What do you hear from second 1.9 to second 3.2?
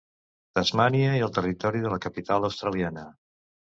la Capital Australiana.